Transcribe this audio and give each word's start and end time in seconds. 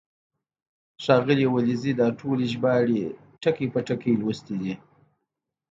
ښاغلي 1.03 1.47
ولیزي 1.49 1.93
دا 1.99 2.07
ټولې 2.19 2.45
ژباړې 2.53 3.01
ټکی 3.41 3.67
په 3.73 3.79
ټکی 3.87 4.13
لوستې 4.21 4.55
دي. 4.61 4.73